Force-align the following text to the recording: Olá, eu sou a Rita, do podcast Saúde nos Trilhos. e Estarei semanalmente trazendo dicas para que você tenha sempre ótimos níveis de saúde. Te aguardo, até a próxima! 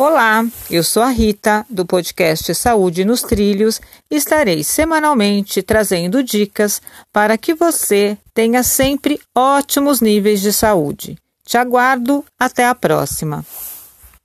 Olá, 0.00 0.42
eu 0.70 0.82
sou 0.82 1.02
a 1.02 1.10
Rita, 1.10 1.66
do 1.68 1.84
podcast 1.84 2.54
Saúde 2.54 3.04
nos 3.04 3.20
Trilhos. 3.20 3.82
e 4.10 4.16
Estarei 4.16 4.64
semanalmente 4.64 5.62
trazendo 5.62 6.22
dicas 6.22 6.80
para 7.12 7.36
que 7.36 7.52
você 7.52 8.16
tenha 8.32 8.62
sempre 8.62 9.20
ótimos 9.36 10.00
níveis 10.00 10.40
de 10.40 10.54
saúde. 10.54 11.18
Te 11.44 11.58
aguardo, 11.58 12.24
até 12.38 12.64
a 12.64 12.74
próxima! 12.74 13.44